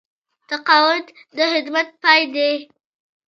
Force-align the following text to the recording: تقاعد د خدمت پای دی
تقاعد 0.49 1.05
د 1.35 1.37
خدمت 1.51 1.87
پای 2.01 2.21
دی 2.33 2.51